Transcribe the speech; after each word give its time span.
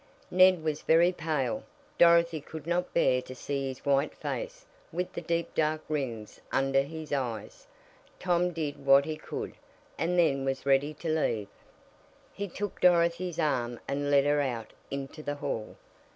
Ned 0.31 0.63
was 0.63 0.81
very 0.81 1.11
pale. 1.11 1.61
Dorothy 1.99 2.41
could 2.41 2.65
not 2.65 2.91
bear 2.91 3.21
to 3.21 3.35
see 3.35 3.67
his 3.67 3.85
white 3.85 4.15
face 4.15 4.65
with 4.91 5.13
the 5.13 5.21
deep 5.21 5.53
dark 5.53 5.83
rings 5.87 6.41
under 6.51 6.81
his 6.81 7.13
eyes. 7.13 7.67
Tom 8.17 8.49
did 8.49 8.83
what 8.83 9.05
he 9.05 9.15
could, 9.15 9.53
and 9.99 10.17
then 10.17 10.43
was 10.43 10.65
ready 10.65 10.95
to 10.95 11.07
leave. 11.07 11.49
He 12.33 12.47
took 12.47 12.81
Dorothy's 12.81 13.37
arm 13.37 13.79
and 13.87 14.09
led 14.09 14.25
her 14.25 14.41
out 14.41 14.73
into 14.89 15.21
the 15.21 15.35
hall. 15.35 15.75